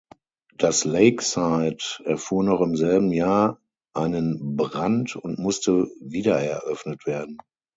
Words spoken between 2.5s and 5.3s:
im selben Jahr einen Brand